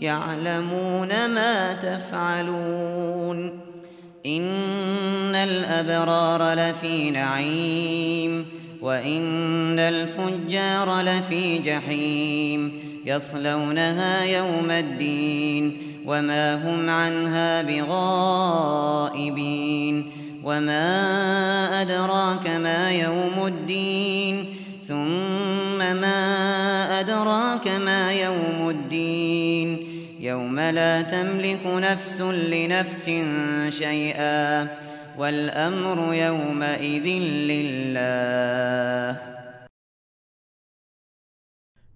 يعلمون 0.00 1.26
ما 1.26 1.72
تفعلون 1.72 3.60
إن 4.26 5.34
الأبرار 5.34 6.54
لفي 6.54 7.10
نعيم 7.10 8.46
وإن 8.82 9.78
الفجار 9.78 11.00
لفي 11.00 11.58
جحيم 11.58 12.72
يصلونها 13.06 14.24
يوم 14.24 14.70
الدين 14.70 15.82
وما 16.06 16.54
هم 16.54 16.90
عنها 16.90 17.62
بغائبين 17.62 19.20
وما 20.44 21.82
أدراك 21.82 22.50
ما 22.50 22.90
يوم 22.92 23.46
الدين 23.46 24.54
ثم 24.88 25.78
ما 25.78 27.00
أدراك 27.00 27.68
ما 27.68 28.12
يوم 28.12 28.68
الدين 28.70 29.89
يوم 30.30 30.60
لا 30.60 31.02
تملك 31.02 31.66
نفس 31.66 32.20
لنفس 32.20 33.04
شيئا 33.82 34.40
والأمر 35.18 36.14
يومئذ 36.14 37.06
لله. 37.50 39.14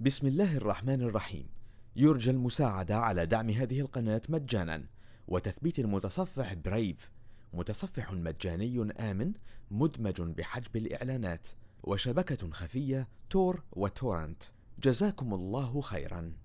بسم 0.01 0.27
الله 0.27 0.57
الرحمن 0.57 1.03
الرحيم. 1.03 1.47
يرجى 1.97 2.31
المساعدة 2.31 2.97
على 2.97 3.27
دعم 3.27 3.51
هذه 3.51 3.81
القناة 3.81 4.23
مجانا 4.29 4.85
وتثبيت 5.29 5.79
المتصفح 5.79 6.55
برايف 6.55 7.11
متصفح 7.53 8.13
مجاني 8.13 8.93
آمن 9.11 9.33
مدمج 9.71 10.21
بحجب 10.21 10.77
الإعلانات 10.77 11.47
وشبكة 11.83 12.51
خفية 12.51 13.09
تور 13.31 13.63
وتورنت. 13.73 14.43
جزاكم 14.79 15.35
الله 15.35 15.81
خيرا. 15.81 16.44